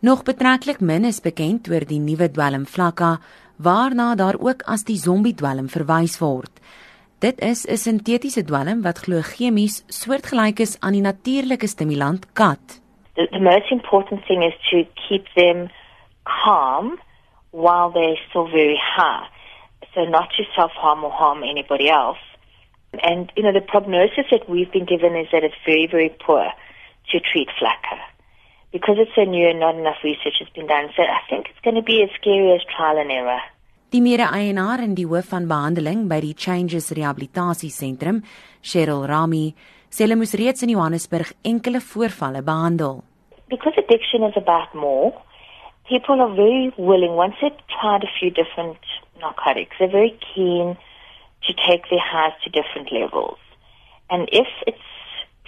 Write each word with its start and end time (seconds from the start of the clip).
Nog 0.00 0.22
betreklik 0.22 0.78
min 0.80 1.02
is 1.04 1.16
bekend 1.18 1.66
oor 1.66 1.82
die 1.82 1.98
nuwe 1.98 2.28
dwelm 2.30 2.68
Flakka, 2.70 3.16
waarna 3.58 4.12
daar 4.14 4.36
ook 4.38 4.60
as 4.70 4.84
die 4.86 4.96
zombie 4.96 5.34
dwelm 5.34 5.66
verwys 5.66 6.20
word. 6.22 6.60
Dit 7.18 7.40
is 7.42 7.66
'n 7.66 7.76
sintetiese 7.76 8.44
dwelm 8.44 8.82
wat 8.82 8.98
glo 8.98 9.20
chemies 9.22 9.82
soortgelyk 9.88 10.60
is 10.60 10.76
aan 10.80 10.92
die 10.92 11.02
natuurlike 11.02 11.66
stimulant 11.66 12.32
kat. 12.32 12.80
The, 13.14 13.26
the 13.30 13.40
most 13.40 13.70
important 13.70 14.24
thing 14.26 14.44
is 14.44 14.54
to 14.70 14.86
keep 15.08 15.26
them 15.34 15.68
calm 16.22 17.00
while 17.50 17.90
they're 17.90 18.22
still 18.28 18.46
very 18.46 18.78
high. 18.96 19.26
So 19.94 20.04
not 20.04 20.30
to 20.36 20.44
self-harm 20.54 21.02
or 21.02 21.10
harm 21.10 21.42
anybody 21.42 21.90
else. 21.90 22.22
And, 23.02 23.32
you 23.34 23.42
know, 23.42 23.52
the 23.52 23.66
prognosis 23.66 24.30
that 24.30 24.48
we've 24.48 24.70
been 24.70 24.86
given 24.86 25.16
is 25.16 25.26
that 25.32 25.42
it's 25.42 25.60
very, 25.66 25.88
very 25.90 26.10
poor 26.24 26.46
to 27.10 27.20
treat 27.20 27.48
flakka. 27.58 27.98
Because 28.70 28.96
it's 28.98 29.14
so 29.14 29.24
new 29.24 29.48
and 29.48 29.60
not 29.60 29.76
enough 29.76 30.02
research 30.04 30.36
has 30.40 30.48
been 30.54 30.66
done. 30.66 30.90
So 30.96 31.02
I 31.02 31.20
think 31.30 31.48
it's 31.48 31.60
going 31.64 31.76
to 31.76 31.82
be 31.82 32.02
as 32.02 32.10
scary 32.20 32.52
as 32.52 32.60
trial 32.76 32.98
and 32.98 33.10
error. 33.10 33.40
Die 33.90 34.02
mede-eienaar 34.04 34.82
en 34.84 34.92
die 34.92 35.06
hoof 35.08 35.30
van 35.32 35.46
behandeling 35.48 36.08
by 36.10 36.18
die 36.20 36.34
Changes 36.36 36.90
Rehabilitasie 36.92 37.70
Sentrum, 37.72 38.18
Cheryl 38.60 39.06
Rami, 39.08 39.54
sê 39.88 40.04
hulle 40.04 40.18
moes 40.20 40.34
reeds 40.36 40.66
in 40.66 40.74
Johannesburg 40.74 41.30
enkele 41.48 41.80
voorvalle 41.80 42.42
behandel. 42.44 43.00
Because 43.48 43.80
addiction 43.80 44.28
is 44.28 44.36
about 44.36 44.74
more, 44.76 45.16
people 45.88 46.20
are 46.20 46.34
very 46.36 46.68
willing 46.76 47.16
once 47.16 47.40
they've 47.40 47.64
tried 47.80 48.04
a 48.04 48.12
few 48.20 48.28
different 48.30 48.76
narcotics, 49.24 49.76
they're 49.78 49.88
very 49.88 50.12
keen 50.34 50.76
to 51.46 51.52
take 51.64 51.88
their 51.88 52.04
highs 52.04 52.36
to 52.44 52.50
different 52.50 52.92
levels. 52.92 53.38
And 54.10 54.28
if 54.32 54.48
it's 54.66 54.90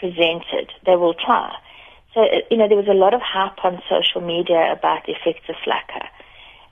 presented, 0.00 0.72
they 0.86 0.96
will 0.96 1.12
try. 1.12 1.52
So, 2.14 2.26
you 2.50 2.56
know, 2.56 2.66
there 2.66 2.76
was 2.76 2.88
a 2.88 2.94
lot 2.94 3.14
of 3.14 3.20
hype 3.22 3.64
on 3.64 3.80
social 3.88 4.20
media 4.20 4.72
about 4.72 5.06
the 5.06 5.12
effects 5.12 5.48
of 5.48 5.54
flakka. 5.64 6.06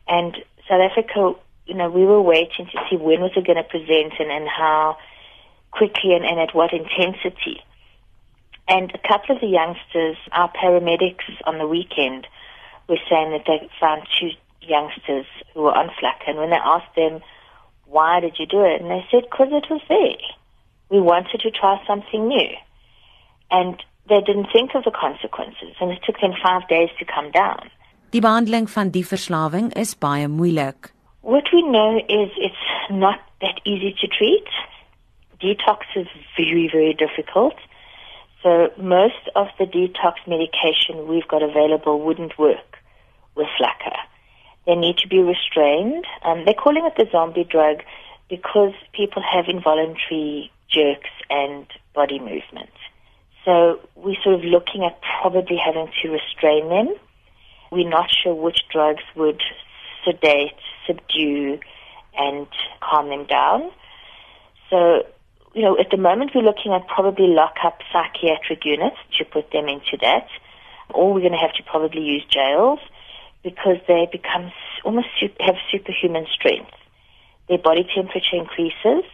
And 0.08 0.36
South 0.68 0.80
Africa, 0.80 1.34
you 1.66 1.74
know, 1.74 1.88
we 1.90 2.04
were 2.04 2.20
waiting 2.20 2.66
to 2.66 2.78
see 2.90 2.96
when 2.96 3.20
was 3.20 3.32
it 3.36 3.46
going 3.46 3.56
to 3.56 3.62
present 3.62 4.14
and, 4.18 4.30
and 4.30 4.48
how 4.48 4.98
quickly 5.70 6.14
and, 6.14 6.24
and 6.24 6.40
at 6.40 6.54
what 6.54 6.72
intensity. 6.72 7.62
And 8.66 8.90
a 8.92 9.08
couple 9.08 9.36
of 9.36 9.40
the 9.40 9.46
youngsters, 9.46 10.16
our 10.32 10.52
paramedics 10.52 11.24
on 11.44 11.58
the 11.58 11.66
weekend, 11.66 12.26
were 12.88 12.98
saying 13.08 13.30
that 13.30 13.44
they 13.46 13.68
found 13.80 14.02
two 14.18 14.30
youngsters 14.60 15.26
who 15.54 15.62
were 15.62 15.72
on 15.74 15.88
flakka. 15.88 16.28
And 16.28 16.38
when 16.38 16.50
they 16.50 16.56
asked 16.56 16.94
them, 16.96 17.20
why 17.86 18.20
did 18.20 18.36
you 18.38 18.46
do 18.46 18.64
it? 18.64 18.80
And 18.80 18.90
they 18.90 19.04
said, 19.10 19.22
because 19.30 19.48
it 19.52 19.70
was 19.70 19.80
there. 19.88 20.18
We 20.90 21.00
wanted 21.00 21.40
to 21.40 21.50
try 21.50 21.80
something 21.86 22.28
new. 22.28 22.50
And 23.50 23.82
they 24.08 24.20
didn't 24.20 24.48
think 24.52 24.74
of 24.74 24.84
the 24.84 24.90
consequences. 24.90 25.76
And 25.80 25.90
it 25.90 26.00
took 26.04 26.20
them 26.20 26.32
five 26.42 26.66
days 26.68 26.90
to 26.98 27.04
come 27.04 27.30
down. 27.30 27.70
Die 28.10 28.20
behandeling 28.20 28.68
van 28.70 28.90
die 28.90 29.04
verslawing 29.04 29.72
is 29.76 29.94
baie 29.94 30.28
moeilik. 30.28 30.92
What 31.20 31.50
we 31.52 31.62
know 31.62 31.98
is 31.98 32.30
it's 32.36 32.68
not 32.90 33.20
that 33.40 33.60
easy 33.64 33.94
to 34.00 34.06
treat. 34.06 34.48
Detox 35.42 35.84
is 35.94 36.08
very, 36.36 36.68
very 36.72 36.94
difficult. 36.94 37.54
So 38.42 38.70
most 38.78 39.28
of 39.36 39.48
the 39.58 39.66
detox 39.66 40.14
medication 40.26 41.06
we've 41.08 41.28
got 41.28 41.42
available 41.42 42.00
wouldn't 42.00 42.38
work 42.38 42.78
with 43.34 43.48
flakka. 43.60 43.94
They 44.66 44.74
need 44.74 44.96
to 44.98 45.08
be 45.08 45.18
restrained. 45.18 46.06
Um, 46.24 46.44
they're 46.44 46.54
calling 46.54 46.86
it 46.86 46.94
the 46.96 47.06
zombie 47.10 47.44
drug 47.44 47.82
because 48.28 48.72
people 48.92 49.22
have 49.22 49.46
involuntary 49.48 50.50
jerks 50.68 51.10
and 51.30 51.66
body 51.94 52.18
movement. 52.18 52.70
So 53.48 53.80
we're 53.96 54.20
sort 54.22 54.34
of 54.34 54.44
looking 54.44 54.84
at 54.84 55.00
probably 55.22 55.56
having 55.56 55.90
to 56.02 56.08
restrain 56.10 56.68
them. 56.68 56.94
We're 57.72 57.88
not 57.88 58.10
sure 58.22 58.34
which 58.34 58.60
drugs 58.70 59.02
would 59.16 59.40
sedate, 60.04 60.52
subdue, 60.86 61.58
and 62.14 62.46
calm 62.82 63.08
them 63.08 63.24
down. 63.24 63.70
So, 64.68 65.06
you 65.54 65.62
know, 65.62 65.78
at 65.78 65.88
the 65.90 65.96
moment 65.96 66.32
we're 66.34 66.42
looking 66.42 66.74
at 66.74 66.86
probably 66.88 67.28
lock 67.28 67.56
up 67.64 67.78
psychiatric 67.90 68.66
units 68.66 68.98
to 69.16 69.24
put 69.24 69.50
them 69.50 69.66
into 69.66 69.96
that. 70.02 70.28
Or 70.90 71.14
we're 71.14 71.20
going 71.20 71.32
to 71.32 71.38
have 71.38 71.54
to 71.54 71.62
probably 71.62 72.02
use 72.02 72.26
jails 72.28 72.80
because 73.42 73.78
they 73.88 74.08
become 74.12 74.52
almost 74.84 75.08
have 75.40 75.54
superhuman 75.72 76.26
strength. 76.34 76.72
Their 77.48 77.56
body 77.56 77.88
temperature 77.94 78.36
increases 78.36 79.08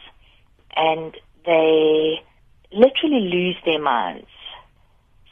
and 0.75 1.17
they 1.47 2.21
literally 2.75 3.21
lose 3.21 3.57
their 3.65 3.81
minds. 3.81 4.27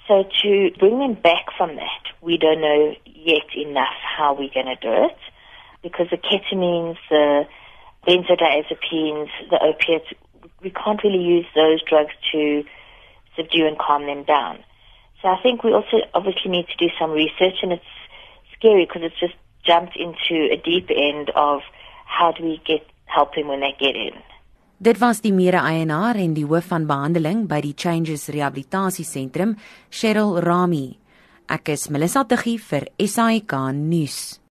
So 0.09 0.25
to 0.43 0.71
bring 0.79 0.99
them 0.99 1.15
back 1.15 1.47
from 1.57 1.77
that, 1.77 2.03
we 2.21 2.39
don't 2.39 2.61
know 2.61 2.95
yet 3.07 3.55
enough 3.57 3.97
how 4.17 4.35
we're 4.35 4.53
going 4.53 4.67
to 4.67 4.81
do 4.81 4.93
it 5.07 5.19
because 5.83 6.07
the 6.11 6.17
ketamines, 6.17 6.97
the 7.11 7.45
benzodiazepines, 8.07 9.29
the 9.51 9.59
opiates, 9.63 10.07
we 10.63 10.71
can't 10.71 11.03
really 11.03 11.23
use 11.23 11.47
those 11.55 11.83
drugs 11.83 12.13
to 12.33 12.65
subdue 13.37 13.67
and 13.67 13.79
calm 13.79 14.07
them 14.07 14.25
down. 14.25 14.59
So 15.21 15.29
I 15.29 15.41
think 15.43 15.63
we 15.63 15.73
also 15.73 15.99
obviously 16.15 16.51
need 16.51 16.67
to 16.69 16.77
do 16.77 16.93
some 16.99 17.11
research 17.13 17.63
and 17.63 17.73
it's 17.73 17.85
scary 18.59 18.87
because 18.87 19.03
it's 19.05 19.19
just 19.21 19.35
jumped 19.65 19.97
into 19.97 20.53
a 20.53 20.57
deep 20.57 20.91
end 20.91 21.31
of 21.35 21.61
how 22.07 22.33
do 22.33 22.45
we 22.45 22.61
get 22.67 22.85
help 23.07 23.35
them 23.35 23.49
when 23.49 23.61
they 23.61 23.75
get 23.79 23.95
in. 23.95 24.15
Dit 24.83 24.99
was 24.99 25.21
die 25.23 25.31
mede-eienaar 25.31 26.19
en 26.19 26.33
die 26.35 26.43
hoof 26.43 26.73
van 26.73 26.89
behandeling 26.91 27.45
by 27.47 27.61
die 27.63 27.75
Changes 27.79 28.27
Rehabilitasie 28.35 29.05
Sentrum, 29.07 29.53
Cheryl 29.95 30.41
Rami. 30.43 30.97
Ek 31.47 31.71
is 31.77 31.87
Melissa 31.87 32.25
Tuggie 32.27 32.59
vir 32.59 32.89
SAK 32.99 33.55
nuus. 33.79 34.42